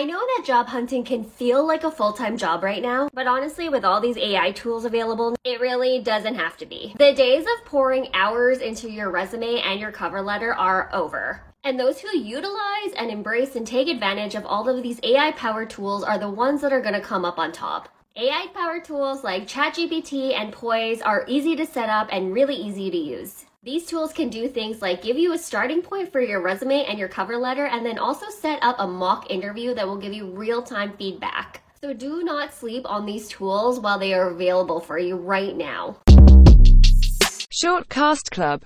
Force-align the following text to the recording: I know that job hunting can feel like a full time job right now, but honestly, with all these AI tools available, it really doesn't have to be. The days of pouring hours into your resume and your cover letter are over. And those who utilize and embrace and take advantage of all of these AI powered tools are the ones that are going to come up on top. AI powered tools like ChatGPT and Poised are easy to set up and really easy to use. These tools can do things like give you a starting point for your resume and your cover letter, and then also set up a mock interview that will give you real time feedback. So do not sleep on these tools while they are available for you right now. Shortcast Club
I 0.00 0.04
know 0.04 0.18
that 0.18 0.46
job 0.46 0.68
hunting 0.68 1.04
can 1.04 1.24
feel 1.24 1.62
like 1.62 1.84
a 1.84 1.90
full 1.90 2.14
time 2.14 2.38
job 2.38 2.62
right 2.62 2.80
now, 2.80 3.10
but 3.12 3.26
honestly, 3.26 3.68
with 3.68 3.84
all 3.84 4.00
these 4.00 4.16
AI 4.16 4.50
tools 4.52 4.86
available, 4.86 5.36
it 5.44 5.60
really 5.60 6.00
doesn't 6.00 6.36
have 6.36 6.56
to 6.56 6.64
be. 6.64 6.94
The 6.98 7.12
days 7.12 7.42
of 7.42 7.66
pouring 7.66 8.08
hours 8.14 8.60
into 8.60 8.90
your 8.90 9.10
resume 9.10 9.60
and 9.60 9.78
your 9.78 9.92
cover 9.92 10.22
letter 10.22 10.54
are 10.54 10.88
over. 10.94 11.42
And 11.64 11.78
those 11.78 12.00
who 12.00 12.16
utilize 12.16 12.94
and 12.96 13.10
embrace 13.10 13.56
and 13.56 13.66
take 13.66 13.88
advantage 13.88 14.34
of 14.34 14.46
all 14.46 14.70
of 14.70 14.82
these 14.82 15.00
AI 15.02 15.32
powered 15.32 15.68
tools 15.68 16.02
are 16.02 16.18
the 16.18 16.30
ones 16.30 16.62
that 16.62 16.72
are 16.72 16.80
going 16.80 16.94
to 16.94 17.02
come 17.02 17.26
up 17.26 17.38
on 17.38 17.52
top. 17.52 17.90
AI 18.16 18.48
powered 18.52 18.84
tools 18.84 19.22
like 19.22 19.46
ChatGPT 19.46 20.34
and 20.34 20.52
Poised 20.52 21.00
are 21.02 21.24
easy 21.28 21.54
to 21.54 21.64
set 21.64 21.88
up 21.88 22.08
and 22.10 22.34
really 22.34 22.56
easy 22.56 22.90
to 22.90 22.96
use. 22.96 23.46
These 23.62 23.86
tools 23.86 24.12
can 24.12 24.28
do 24.28 24.48
things 24.48 24.82
like 24.82 25.00
give 25.00 25.16
you 25.16 25.32
a 25.32 25.38
starting 25.38 25.80
point 25.80 26.10
for 26.10 26.20
your 26.20 26.42
resume 26.42 26.86
and 26.86 26.98
your 26.98 27.06
cover 27.06 27.36
letter, 27.36 27.66
and 27.66 27.86
then 27.86 28.00
also 28.00 28.26
set 28.28 28.58
up 28.62 28.74
a 28.80 28.86
mock 28.86 29.30
interview 29.30 29.74
that 29.74 29.86
will 29.86 29.96
give 29.96 30.12
you 30.12 30.26
real 30.26 30.60
time 30.60 30.92
feedback. 30.96 31.62
So 31.80 31.92
do 31.94 32.24
not 32.24 32.52
sleep 32.52 32.84
on 32.84 33.06
these 33.06 33.28
tools 33.28 33.78
while 33.78 34.00
they 34.00 34.12
are 34.12 34.30
available 34.30 34.80
for 34.80 34.98
you 34.98 35.14
right 35.14 35.56
now. 35.56 35.98
Shortcast 37.62 38.30
Club 38.32 38.58